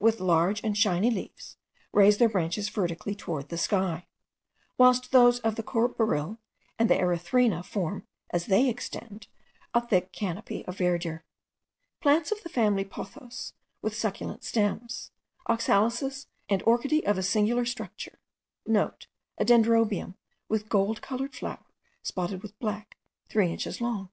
[0.00, 1.56] with large and shining leaves,
[1.92, 4.08] raise their branches vertically towards the sky;
[4.76, 6.38] whilst those of the courbaril
[6.80, 9.28] and the erythrina form, as they extend,
[9.72, 11.22] a thick canopy of verdure.
[12.00, 15.12] Plants of the family of pothos, with succulent stems,
[15.48, 20.16] oxalises, and orchideae of a singular structure,* (* A dendrobium,
[20.48, 21.66] with a gold coloured flower,
[22.02, 22.96] spotted with black,
[23.28, 24.10] three inches long.)